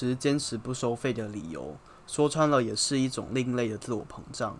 [0.00, 4.56] 师坚持不收费的理由，说穿了也是一种另类的自我膨胀，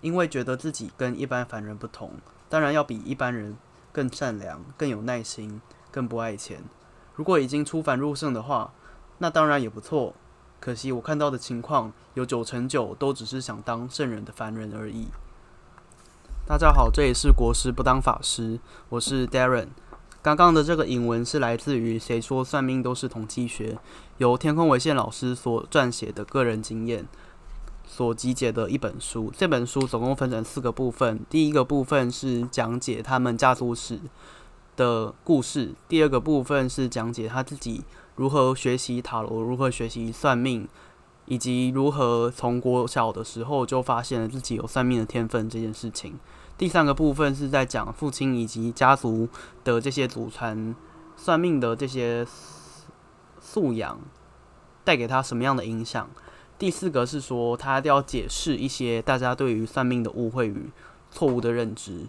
[0.00, 2.10] 因为觉得自己跟一般凡人不同，
[2.48, 3.56] 当然要比一般人
[3.92, 5.60] 更善良、更有耐心、
[5.92, 6.64] 更不爱钱。
[7.14, 8.72] 如果已经出凡入圣的话，
[9.18, 10.14] 那当然也不错。
[10.58, 15.06] 可惜我看到的情况，有九成九都只是想当圣人的凡人而已。
[16.44, 19.68] 大家好，这里是国师不当法师，我是 Darren。
[20.24, 23.72] 刚刚的这个引文是来自于《谁说算命都是统计学》，
[24.16, 27.06] 由天空为线老师所撰写的个人经验
[27.86, 29.30] 所集结的一本书。
[29.36, 34.00] 这本书总共分成四个部分，第一个部分是讲解他们家族史
[34.78, 37.82] 的故事，第二个部分是讲解他自己
[38.16, 40.66] 如何学习塔罗，如何学习算命，
[41.26, 46.14] 以及如何从国小的时候就发现了自己有算命的天分这件事情。
[46.56, 49.28] 第三个部分是在讲父亲以及家族
[49.64, 50.74] 的这些祖传
[51.16, 52.26] 算命的这些
[53.40, 53.98] 素养
[54.84, 56.08] 带给他什么样的影响。
[56.56, 60.70] 第四个是说他要解释一些大家对于算命的误会与
[61.10, 62.06] 错误的认知。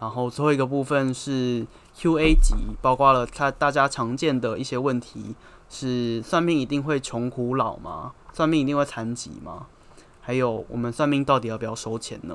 [0.00, 5.34] 然后最后一个部分是 Q&A 集，包括了他大家常见的一些问题：
[5.68, 8.12] 是算命一定会穷苦老吗？
[8.32, 9.66] 算命一定会残疾吗？
[10.22, 12.34] 还有我们算命到底要不要收钱呢？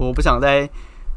[0.00, 0.66] 我不想再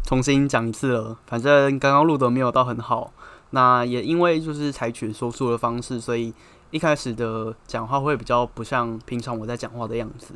[0.03, 3.13] 重新讲一次了，反正刚刚录的没有到很好。
[3.51, 6.33] 那也因为就是采取说书的方式，所以
[6.69, 10.33] 一开始的讲话会比较不像平常我在讲话的样子。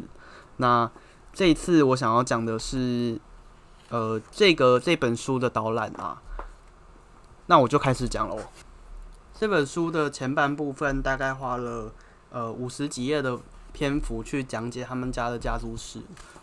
[0.58, 0.90] 那
[1.34, 3.20] 这一次我想要讲的是，
[3.90, 6.22] 呃，这个这本书的导览啊。
[7.48, 8.38] 那我就开始讲喽。
[9.38, 11.92] 这本书的前半部分大概花了
[12.32, 13.38] 呃五十几页的
[13.74, 16.00] 篇幅去讲解他们家的家族史，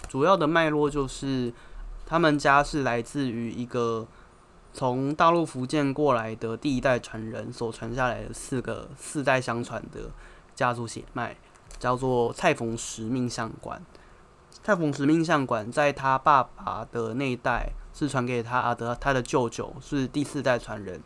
[0.06, 1.50] 主要的脉络就是。
[2.06, 4.06] 他们家是来自于一个
[4.72, 10.10] 从大陆福建过来的第一代传人所传下来的四个四代相传的
[10.54, 11.36] 家族血脉，
[11.78, 13.80] 叫做蔡冯石命相馆。
[14.62, 21.02] 蔡冯石命相馆在他爸爸的那一代是传给他的，他的舅舅是第四代传人，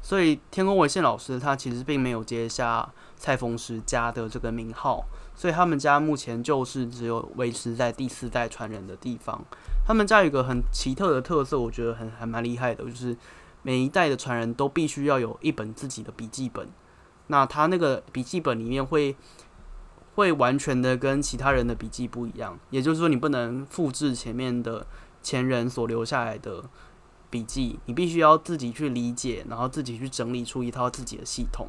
[0.00, 5.04] 所以天空为限老师他其实并没有接下蔡冯石家的这个名号，
[5.40, 9.42] 所以他们家目前就是只有维持在第四代传人的地方。
[9.86, 13.16] 他们家有一个很奇特的特色，我觉得很还蛮厉害的，就是
[13.62, 16.68] 每一代的传人都必须要有一本自己的笔记本。
[17.28, 19.16] 那他那个笔记本里面会
[20.14, 24.86] 会完全的跟其他人的笔记不一样，也就是说，你不能复制前面的
[25.22, 26.64] 前人所留下来的
[27.30, 31.66] 笔记，你必须要自己去理解，然后自己去整理出一套自己的系统。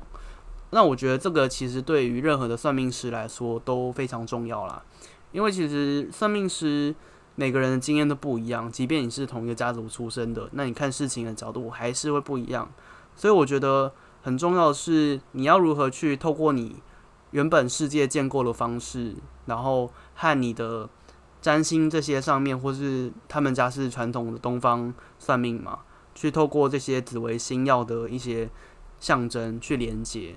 [0.71, 4.83] 那我觉得这个其实对于任何的算命师来说都非常重要啦，
[5.31, 6.93] 因为其实算命师。
[7.35, 12.69] 每个人的经验都不一样，即便你是同一个家族出身的，那你看事情的角度还是会不一样。
[13.15, 16.75] 所以我觉得很重要的是，你要如何去透过你
[17.31, 19.15] 原本世界建构的方式，
[19.45, 20.89] 然后和你的
[21.41, 25.79] 占星这些上面，或是他们家是传统的东方算命嘛，
[26.13, 28.49] 去透过这些紫微星曜的一些
[28.99, 30.35] 象征去连接。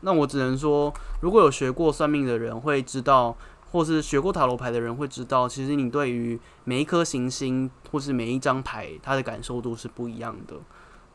[0.00, 3.36] 那我只能说，如果有学过算命的人会知道。
[3.72, 10.54] 或是学过塔罗牌的人会知道，其实你对于每一颗行星或是每一张牌，它的感受度是不一样的。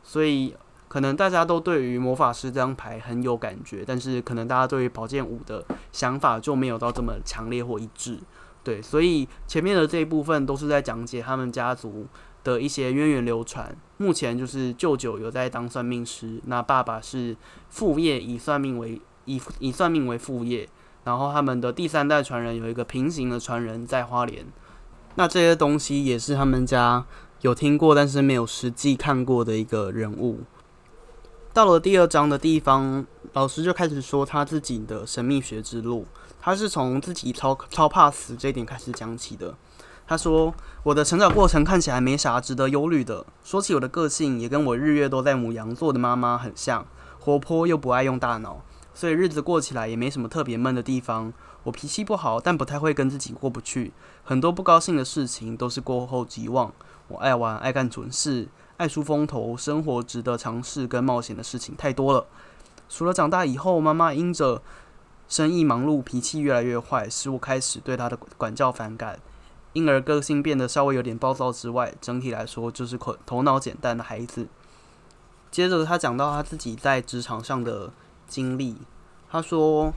[0.02, 0.54] 所以
[0.86, 8.18] 可能大家都对于魔法师这张牌很有感觉，但是可能大家对于宝剑五的想法就没有到这么强烈或一致。
[8.62, 12.06] 对，所以前面的这一部分都是在讲解他们家族
[12.44, 13.74] 的一些源远流传。
[14.02, 17.36] 目前就是舅舅有在当算命师，那爸爸是
[17.68, 20.68] 副业，以算命为以以算命为副业。
[21.04, 24.44] 然后他们的第三代传人有一个平行的传人在花莲，
[25.14, 27.04] 那这些东西也是他们家
[27.42, 30.40] 有听过，但是没有实际看过的一个人物。
[31.52, 36.06] 到了第二章的地方，老师就开始说他自己的神秘学之路。
[36.40, 39.54] 他是从自己超超怕死这一点开始讲起的。
[40.06, 40.54] 他说
[40.84, 43.24] ：“我的成长过程看起来没啥值得忧虑的。
[43.42, 46.86] 说起我的个性，也跟我日月都在母羊座的妈妈很像，
[47.20, 48.62] 活泼又不爱用大脑。”
[48.94, 51.32] 所以日子过起来也没什么特别闷的地方。
[51.62, 53.92] 我脾气不好，但不太会跟自己过不去。
[54.22, 56.72] 很多不高兴的事情都是过后即忘。
[57.08, 59.56] 我爱玩，爱干蠢事，爱出风头。
[59.56, 62.26] 生活值得尝试跟冒险的事情太多了。
[62.88, 64.60] 除了长大以后，妈妈因着
[65.26, 69.18] 生意忙碌，脾气越来越坏，使我开始对她的管教反感，
[69.72, 74.48] 因而个性变得稍微有点暴躁之外，整体来说就是头头脑简单的孩子。
[75.50, 77.92] 接着他讲到他自己在职场上的。
[78.28, 78.78] 经历，
[79.30, 79.92] 他说，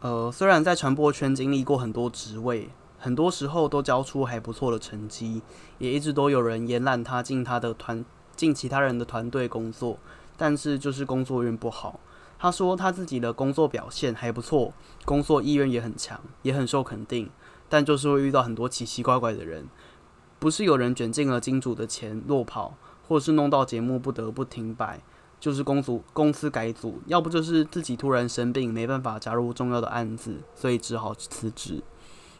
[0.00, 2.68] 呃，虽然在传播圈经历过很多职位，
[2.98, 5.40] 很多时候都交出还不错的成绩，
[5.78, 8.04] 也一直都有人延揽他进他的团
[8.34, 9.98] 进其他人的团队工作，
[10.36, 12.00] 但是就是工作运不好。
[12.40, 14.72] 他说他自己的工作表现还不错，
[15.04, 17.30] 工作意愿也很强，也很受肯定，
[17.70, 19.66] 但就是会遇到很多奇奇怪怪的人，
[20.38, 22.74] 不是有人卷进了金主的钱落跑，
[23.08, 25.00] 或是弄到节目不得不停摆，
[25.38, 31.82] 就是公组公司改组，要不就是自己突然生病没办法加入重要的案子，所以只好辞职。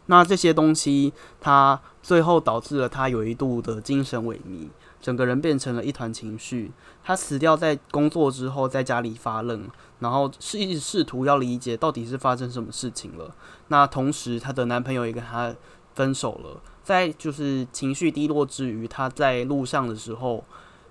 [0.07, 4.67] 那这些东西，他最后导致了他有一度的精神萎靡。
[4.99, 6.71] 整个人变成了一团情绪，
[7.03, 9.67] 他辞掉在工作之后，在家里发愣，
[10.01, 13.33] 然后是一试图要理解到底是发生什么事情了。
[13.69, 15.55] 那同时，她的男朋友也跟她
[15.95, 16.61] 分手了。
[16.83, 20.43] 在就是情绪低落之余，她在路上的时候，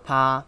[0.03, 0.43] 她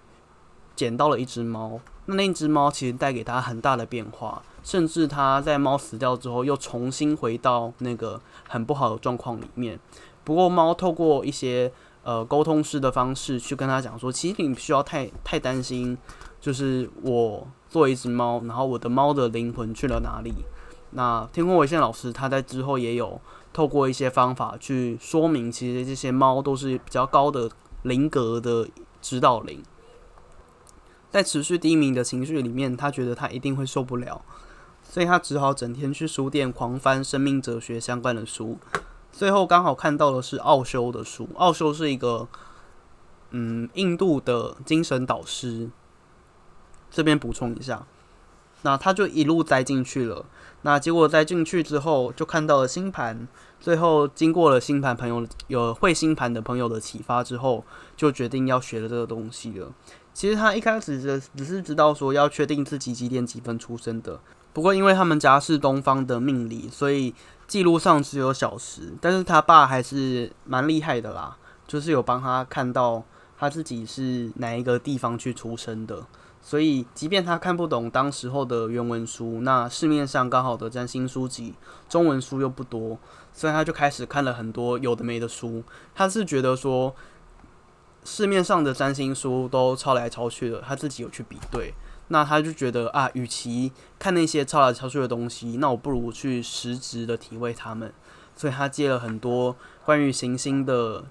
[0.75, 1.79] 捡到了一只猫。
[2.07, 9.79] 那那只猫其实带给她很大的变化，甚至她在猫死掉之后，又重新回到那个很不好的状况里面。
[10.25, 11.73] 不过，猫透过一些
[12.05, 15.97] 呃，沟通师的方式去跟她讲说，其实你不需要太太担心，
[16.43, 20.33] 就是我做一只猫，然后我的猫的灵魂去了哪里？
[20.91, 23.21] 那天空为线老师他在之后也有
[23.53, 27.49] 透过一些方法去说明，其实这些猫都是比较高的
[27.85, 28.69] 灵格的
[29.01, 29.63] 指导灵，
[31.11, 34.21] 在持续低迷的情绪里面，他觉得他一定会受不了，
[34.83, 38.59] 所以他只好整天去书店狂翻生命哲学相关的书。
[39.13, 41.29] 最后刚好看到的是奥修的书。
[41.37, 42.27] 奥修是一个
[43.31, 45.71] 嗯印度的精神导师。
[46.93, 47.85] 这边补充一下，
[48.63, 50.25] 那他就一路栽进去了。
[50.61, 53.27] 那结果栽进去之后，就看到了星盘。
[53.61, 57.65] 最后经过了星盘朋友有会星盘的朋友的启发之后，
[57.97, 59.73] 就决定要学了这个东西了。
[60.15, 64.21] 其实他一开始只只是知道说要确定自己几点几分出生的。
[64.53, 67.15] 不过因为他们家是东方的命理，所以。
[67.49, 71.37] 记录上只有小时，但是他爸还是蛮厉害的啦，
[71.67, 73.05] 就是有帮他看到
[73.39, 76.03] 他自己是哪一个地方去出生的，
[76.45, 81.55] 所以即便他看不懂当时候的原文书，那市面上刚好的占星书籍
[81.89, 82.99] 中文书又不多，
[83.33, 85.63] 所以他就开始看了很多有的没的书。
[85.95, 86.95] 他是觉得说
[88.05, 91.73] 市面上的占星书都抄来抄去的，他自己有去比对。
[92.09, 97.93] 那他就觉得啊，与其看那些抄来抄去的东西，那我不如去实质的体会他们。
[98.35, 99.55] 所以他借了很多
[99.85, 101.05] 关于行星的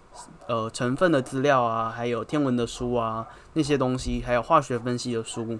[0.47, 5.59] 呃成分的资料啊，还有天文的书啊，那些东西，还有化学分析的书。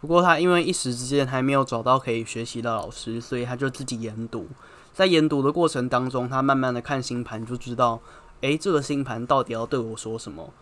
[0.00, 4.48] 不过他因为一时之间还没有找到可以学习的老师，所以他就自己研读。
[4.94, 8.00] 在研读的过程当中，他慢慢的看星盘，就知道，
[8.40, 10.52] 诶，这个星盘到底要对我说什么。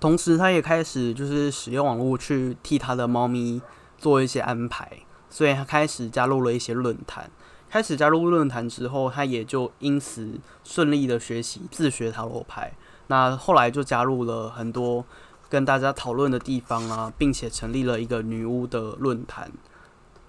[0.00, 3.60] 同时，他也开始就是使用网络去替他的猫咪
[3.98, 4.90] 做一些安排，
[5.28, 7.30] 所以他开始加入了一些论坛。
[7.68, 12.72] 开始加入论坛之后，他也就因此顺利的学习自学塔罗牌。
[13.08, 15.04] 那后来就加入了很多
[15.48, 19.52] 跟大家讨论的地方啊，并且成立了一个女巫的论坛。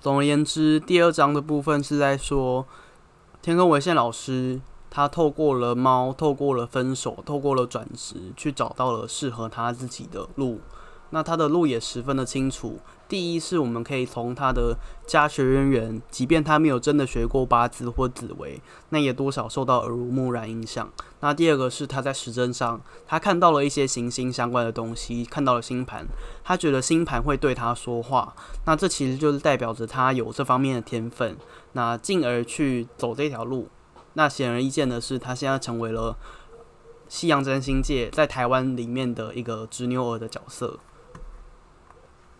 [0.01, 2.67] 总而言之，第二章的部分是在说
[3.41, 4.59] 天空为线老师。
[4.91, 10.59] 他透过了猫，透过了分手，透过了转职，去找到了适合他自己的路。
[11.13, 12.79] 那他的路也十分的清楚。
[13.09, 20.89] 第一是我们可以从他的家学渊源，即便他没有真的学过八字或紫微，那也多少受到耳濡目染影响。
[21.19, 26.05] 那第二个是他在时针上，他看到了一些行星相关的东西，看到了星盘，
[26.45, 28.33] 他觉得星盘会对他说话。
[28.65, 31.35] 那这其实就是代表着他有这方面的天分，
[31.73, 33.67] 那进而去走这条路。
[34.13, 36.17] 那显而易见的是，他现在成为了
[37.07, 40.79] 西洋占星界在台湾里面的一个执牛耳的角色。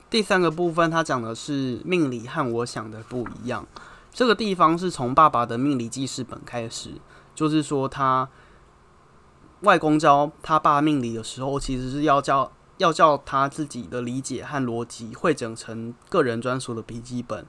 [0.09, 3.65] 第三个部分，他讲的是命理和我想的不一样。
[4.13, 6.95] 这个地方是从爸爸的命理记事本开始，
[7.33, 8.27] 就是说他
[9.61, 17.45] 外公教他爸命理的时候，其实是要教要叫他自己的理解和逻辑汇整成个人专属的笔记本。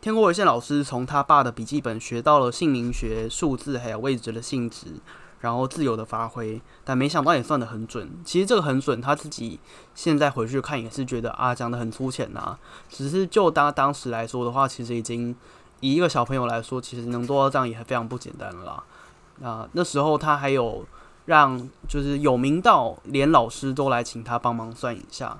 [0.00, 4.94] 天空为线老师从他爸的笔记本学到了姓名学、数字还有位置的性质，
[5.40, 8.10] 然后自由的发挥，但没想到也算得很准。
[8.24, 9.60] 其实这个很准，他自己
[9.94, 12.58] 现在回去看也是觉得啊，讲得很粗浅呐。
[12.88, 15.36] 只是就当当时来说的话，其实已经
[15.80, 19.46] 以一个小朋友来说，其实能做到这样也非常不简单了啦。
[19.46, 20.86] 啊那时候他还有
[21.26, 25.38] 让就是有名到连老师都来请他帮忙算一下。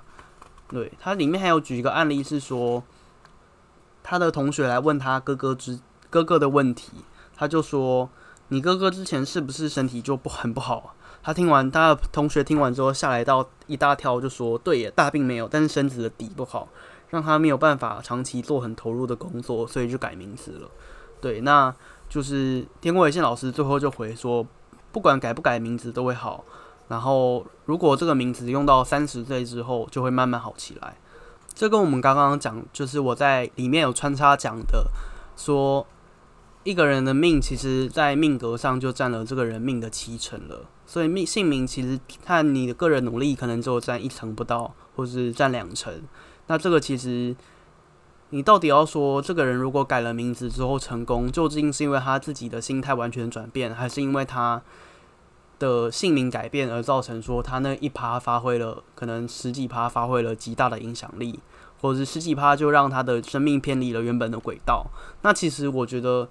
[0.69, 2.83] 对，他里面还有举一个案例是说。
[4.03, 5.79] 他的同学来问他哥哥之
[6.09, 6.93] 哥哥的问题，
[7.37, 8.09] 他就说
[8.49, 16.69] ：“你哥哥之前是不是身体就不很不好？”他听完，他的同学听完之后吓来到一大跳，就说：“对耶，大病没有，但是身子的底不好，
[17.11, 20.69] 让他没有办法长期做很投入的工作，所以就改名字了。”
[21.21, 21.75] 对，那
[22.09, 24.47] 就是天空为宪老师最后就回说，
[24.91, 26.43] 不管改不改名字都会好。
[26.89, 30.97] 然后如果这个名字用到三十岁之后，就会慢慢好起来。
[31.61, 34.91] 这跟我们刚刚讲，就是我在里面有穿插讲的，
[35.37, 35.87] 说
[36.65, 40.65] 一个人的命，其实在命格上就占了这个人命的七成了。
[40.87, 45.93] 所以命姓名其实看你的个人努力，可能只有占一成不到，或是占两成。
[46.47, 47.37] 那这个其实
[48.31, 54.63] 你到底要说，这个人如果改了名字之后成功，究竟是因为他自己的心态完全转变，还是因为他
[55.61, 61.39] 的姓名改变而造成说他那一趴发挥了可能十几趴发挥了极大的影响力？
[61.81, 64.87] 或者是十几趴就让他的生命偏离了原本的轨道。
[65.23, 66.29] 那其实我觉得，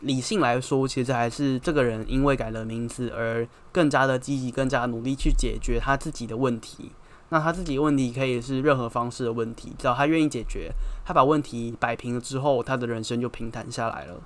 [0.00, 6.92] 理性来说，其实还是这个人因为改了名字而更加的积极、更加努力去解决他自己的问题。
[7.30, 10.70] 那他自己的问题可以是任何方式的问题，只要他愿意解决，
[11.06, 14.20] 他把问题摆平了之后，他的人生就平坦下来了。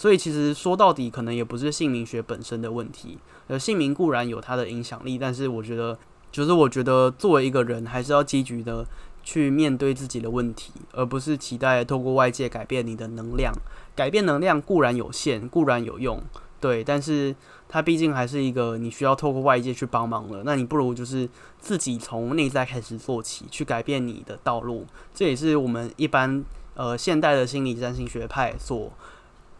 [0.00, 3.18] 所以其实说到底，可能也不是姓名学本身的问题。
[3.48, 5.98] 呃，姓名固然有它的影响力，但是我觉得，
[6.32, 8.86] 就是我觉得作为一个人，还是要积极的。
[9.22, 13.52] 去面对自己的问题，而不是期待透过外界改变你的能量。
[13.94, 16.18] 改变能量固然有限，固然有用，
[16.58, 17.36] 对，但是
[17.68, 20.42] 它毕竟还是一个你需要透过外界去帮忙了。
[20.46, 21.28] 那你不如就是
[21.58, 24.86] 自己从内在开始做起，去改变你的道路。
[25.12, 26.42] 这也是我们一般
[26.72, 28.90] 呃现代的心理占星学派所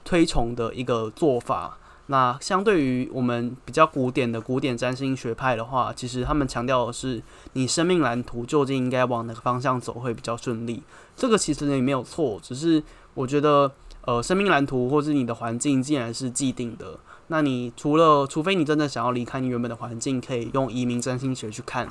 [0.04, 1.76] 推崇的一个做法。
[2.06, 10.82] 那相对于我们比较古典的古典占星学派的话，其实他们强调的是你生命蓝图究竟应该往哪个方向走会比较顺利。
[11.14, 12.82] 这个其实也没有错，只是
[13.14, 13.70] 我觉得，
[14.04, 21.88] 呃，生命蓝图或是你的环境既然是既定的，那你除了除非你真的想要离开你原本的环境，可以用移民占星学去看，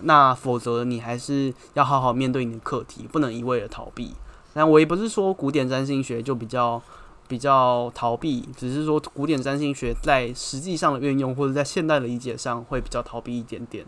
[0.00, 4.14] 那否则你还是要好好面对你的课题，不能一味的逃避。
[4.54, 6.82] 那我也不是说古典占星学就比较。
[7.28, 13.84] 比较逃避，只是说古典占星学在实际上的运用，或者在现代的理解上会比较逃避一点点。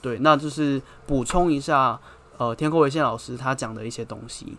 [0.00, 1.98] 对，那就是补充一下，
[2.38, 4.56] 呃，天空为线老师他讲的一些东西。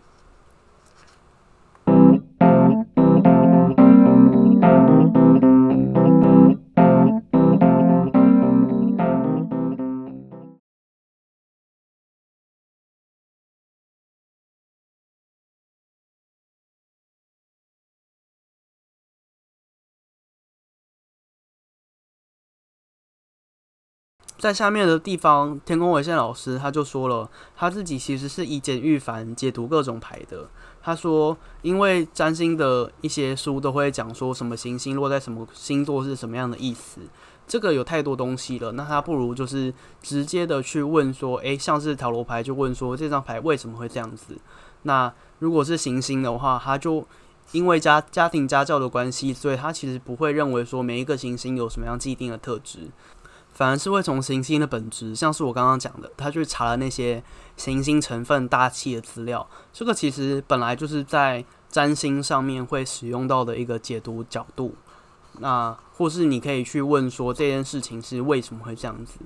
[24.43, 30.49] 在下面的地方，天空为宪老师他就说了，他自己其实是以简驭繁解读各种牌的。
[30.81, 36.99] 他说，因为占星的一些书都会讲说什么行星落在什么星座是什么样的意思，
[37.47, 44.37] 这个有太多东西了，那他不如就是直接的去问说，诶，像是塔罗牌就问说这张牌为什么会这样子？
[44.81, 47.07] 那如果是行星的话，他就
[47.53, 52.89] 因为家家庭家教的关系，所以他其实不会认为说每一个行星有什么样既定的特质。
[53.53, 57.23] 反而是会从行星的本质，像是我刚刚讲的，他去查了那些
[57.55, 59.47] 行星成分大气的资料。
[59.71, 64.73] 这个其实本来就是在占星上面会使用到的一个解读角度。
[65.39, 69.19] 那或是你可以去问说这件事情是为什么会这样子。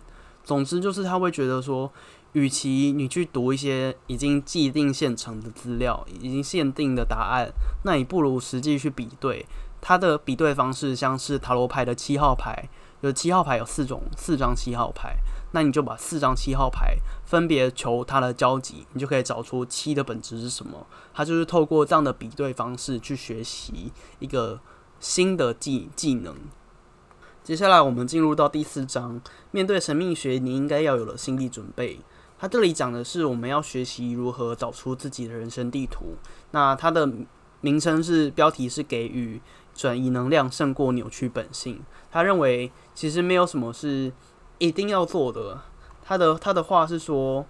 [0.44, 1.92] 总之就是他会觉得说，
[2.32, 7.50] 与其你去读一些已经既定现成的资料，已经限定的答案，
[7.84, 9.46] 那你不如实际去比对。
[9.80, 12.68] 它的比对方式像是塔罗牌的七号牌。
[13.02, 15.18] 有七号牌有四种，四张七号牌，
[15.52, 20.88] 那你就把四张七号牌分别求它的交集，你就可以找出七的本质是什么。
[21.14, 24.60] 它就是透过这样的比对方式去学习一个
[25.00, 26.36] 新的技技能。
[27.44, 32.00] 接下来我们进入到第四章，面对神秘学，你应该要有了心理准备。
[32.40, 36.16] 它这里讲的是我们要学习如何找出自己的人生地图。
[36.52, 37.08] 那它的
[37.62, 39.40] 名称是标题是给予。
[39.78, 41.82] 转移能量胜过扭曲本性。
[42.12, 44.12] 他认为其实没有什么是
[44.58, 45.62] 一定要做的。
[46.04, 47.46] 他的他的话是说，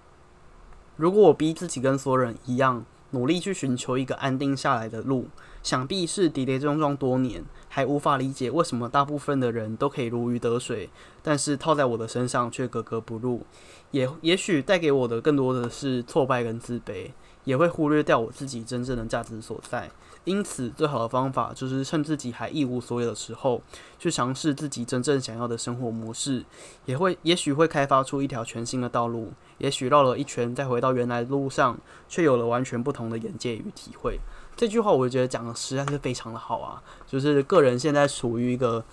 [0.97, 5.27] 如果我逼自己跟所有人一样，努力去寻求一个安定下来的路，
[5.63, 10.89] 想必是跌跌撞撞多年，还无法理解为什么大部分的人都可以如鱼得水，
[11.23, 13.45] 但是套在我的身上却格格不入。
[13.91, 17.11] 也也许带给我的更多的是挫败跟自卑，
[17.45, 19.89] 也会忽略掉我自己真正的价值所在。
[20.27, 23.61] 因此，最好的方法就是趁自己还一无所有的时候，
[23.97, 26.43] 去尝试自己真正想要的生活模式，
[26.83, 29.31] 也会也许会开发出一条全新的道路。
[29.57, 31.79] 也许绕了一圈，再回到原来的路上，
[32.09, 34.19] 却有了完全不同的眼界与体会。
[34.57, 36.83] 这句话，我觉得讲的实在是非常的好啊！
[37.07, 38.83] 就是个人现在处于一个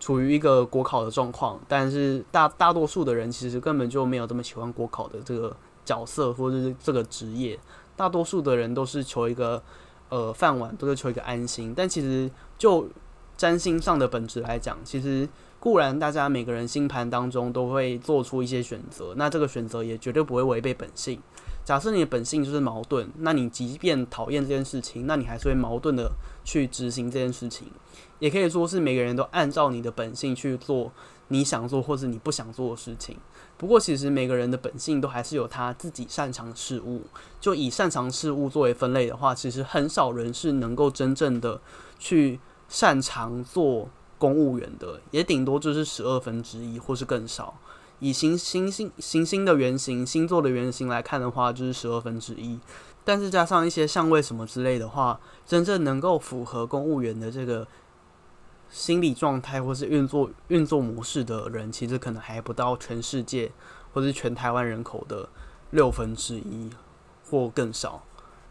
[0.00, 7.56] 处于一个国考的状况，但是大大多数的人其实根本就没有这么喜欢国考的这个角色或者是这个职业，
[7.94, 9.62] 大多数的人都是求一个。
[10.12, 11.72] 呃饭碗，都是求一个安心。
[11.74, 12.86] 但其实就
[13.34, 15.26] 占星上的本质来讲，其实
[15.58, 21.18] 固然大家每个人星盘当中都会做出一些选择，那这个选择也绝对不会违背本性。
[21.64, 26.12] 假设你的本性就是矛盾，那你即便讨厌这件事情，那你还是会矛盾的
[26.44, 27.68] 去执行这件事情。
[28.18, 30.92] 也可以说是每个人都按照你的本性去做
[31.32, 33.16] 你想做或是你不想做的事情。
[33.56, 37.02] 不过，其实每个人的本性都还是有他自己擅长的事物。
[37.40, 41.60] 就以擅长事物作为分类的话，其实很少人是能够真正的
[41.98, 47.54] 去擅长做公务员的，也顶多就是十二分之一或是更少。
[48.00, 52.58] 以行星星行星的原型、星座的原型来看的话，就是十二分之一。
[53.04, 57.66] 但是加上一些相位什么之类的话，真正能够符合公务员的这个
[58.72, 63.52] 心理状态或是运作运作模式的人，其实可能还不到全世界
[63.92, 65.28] 或是全台湾人口的
[65.70, 66.68] 六分之一
[67.30, 68.02] 或更少。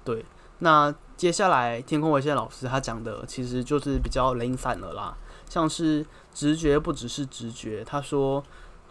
[0.05, 0.23] 对，
[0.59, 5.17] 那接下来天空为先老师他讲的其实就是比较零散了啦，
[5.49, 8.41] 像是直觉不只是直觉，他说。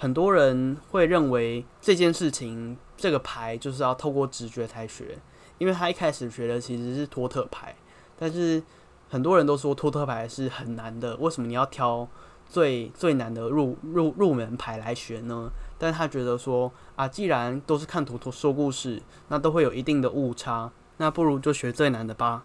[0.03, 5.19] 很多人会认为这件事情，这个牌就是要透过直觉才学，
[5.59, 7.77] 因为他一开始学的其实是托特牌，
[8.19, 8.63] 但是
[9.11, 12.07] 很多人都说托特牌是很难的，为什么你要挑
[12.49, 15.50] 最最难的入入入门牌来学呢？
[15.76, 22.45] 但他觉得说啊，既然都是看图图说故事，那都会有一定的误差，那不如就学最难的吧。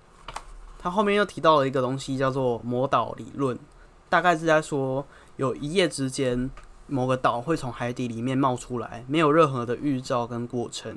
[0.79, 3.59] 他后面又提到了一个东西，叫做魔岛理论，
[4.09, 5.05] 大概是在说
[5.37, 6.49] 有一夜之间。
[6.87, 10.95] 某个岛会从海底里面冒出来，没有任何的预兆跟过程，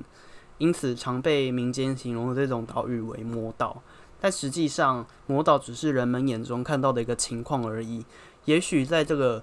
[0.59, 3.83] 因此常被民间形容这种岛屿为魔岛。
[4.21, 8.05] 但实际上，魔岛只是人们眼中看到的一个情况而已。
[8.45, 9.43] 也许在这个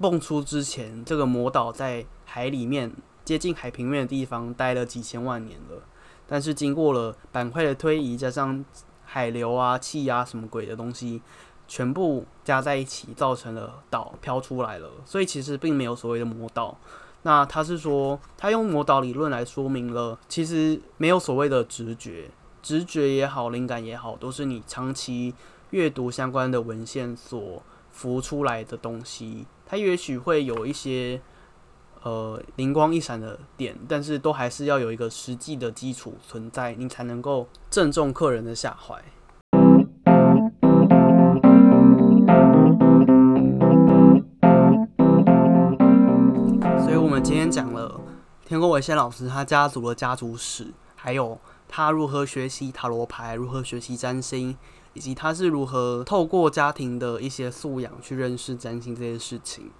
[0.00, 2.92] 蹦出之前，这个魔岛在海里面
[3.24, 5.82] 接近海平面的地方待了几千万年了。
[6.26, 8.64] 但是经过了板块的推移，加上
[9.04, 11.22] 海流啊、气压什么鬼的东西。
[11.68, 16.78] 全部加在一起，造成了岛飘出来了，所以其实并没有所谓的魔岛。
[17.22, 22.30] 那他是说，他用魔岛理论来说明了，其实没有所谓的直觉，
[22.66, 25.32] 直觉也好，灵感也好，都是你长期
[25.70, 29.46] 阅读相关的文献所浮出来的东西。
[29.64, 31.22] 它也许会有一些
[32.02, 39.00] 呃灵光一闪的点，但是都还是要有一个实际的基础存在，你才能够正中客人的下怀。
[46.82, 48.00] 所以，我们今天讲了
[48.44, 51.38] 天空伟先老师他家族的家族史，还有
[51.76, 54.56] 他如何学习塔罗牌，如何学习占星，
[54.94, 59.70] 以及他是如何透过家庭的一些素养去认识占星这件事情。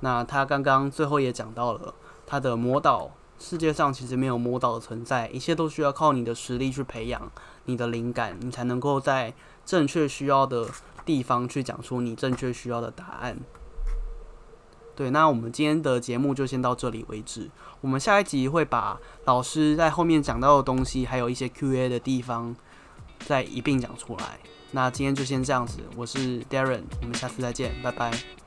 [0.00, 7.30] 那他刚刚最后也讲到了他的魔岛，世界上其实没有魔岛的存在，一切都需要靠你的实力去培养
[7.66, 9.34] 你的灵感，你才能够在
[9.66, 10.66] 正确需要的
[11.04, 13.36] 地方去讲出你正确需要的答案。
[14.94, 17.50] 对，那我们今天的节目就先到这里为止。
[17.80, 22.54] 我们下一集会把老师在后面讲到的东西，还有一些 Q&A 的地方，
[23.20, 24.38] 再一并讲出来。
[24.70, 28.41] 那今天就先这样子，我是 Darren，我们下次再见，拜拜。